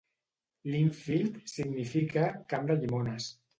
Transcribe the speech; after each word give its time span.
Lindfield 0.75 1.37
significa 1.53 2.25
"camp 2.55 2.67
de 2.73 2.81
llimones". 2.81 3.33